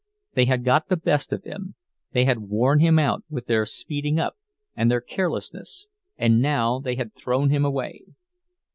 [0.33, 4.35] They had got the best of him—they had worn him out, with their speeding up
[4.75, 8.05] and their carelessness, and now they had thrown him away!